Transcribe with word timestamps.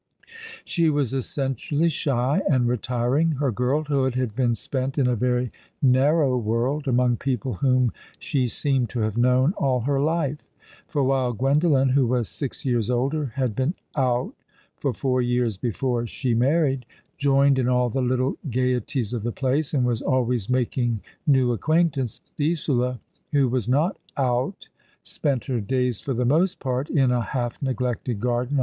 She 0.65 0.89
was 0.89 1.13
essentially 1.13 1.89
shy 1.89 2.41
and 2.49 2.67
retiring. 2.67 3.33
Her 3.33 3.51
girlhood 3.51 4.15
had 4.15 4.35
been 4.35 4.55
spent 4.55 4.97
in 4.97 5.05
a 5.05 5.15
very 5.15 5.51
narrow 5.79 6.37
world, 6.39 6.87
among 6.87 7.17
people 7.17 7.53
whom 7.61 7.93
she 8.17 8.47
seemed 8.47 8.89
to 8.89 9.01
have 9.01 9.15
known 9.15 9.53
all 9.57 9.81
her 9.81 10.01
life; 10.01 10.39
for 10.87 11.03
while 11.03 11.33
Gwendolen, 11.33 11.89
who 11.89 12.07
was 12.07 12.29
six 12.29 12.65
years 12.65 12.89
older, 12.89 13.21
and 13.21 13.31
had 13.33 13.55
been" 13.55 13.75
out" 14.11 14.33
for 14.79 14.91
four 14.91 15.21
years 15.21 15.55
before 15.57 16.07
she 16.07 16.33
married, 16.33 16.87
joined 17.19 17.59
in 17.59 17.67
all 17.69 17.91
the 17.91 18.01
little 18.01 18.37
gaieties 18.49 19.13
of 19.13 19.21
the 19.21 19.31
place, 19.31 19.71
and 19.71 19.85
was 19.85 20.01
always 20.01 20.49
making 20.49 20.99
new 21.27 21.51
acquaintance, 21.51 22.21
Isola, 22.41 22.99
who 23.33 23.47
was 23.49 23.69
not" 23.69 23.97
out," 24.17 24.67
spent 25.03 25.45
her 25.45 25.61
days 25.61 26.01
for 26.01 26.15
the 26.15 26.25
most 26.25 26.59
part 26.59 26.89
in 26.89 27.11
a 27.11 27.21
half 27.21 27.61
neglected 27.61 28.19
garden 28.19 28.23
2 28.23 28.25
2 28.25 28.29
All 28.31 28.31
along 28.31 28.49
the 28.49 28.55
River. 28.55 28.59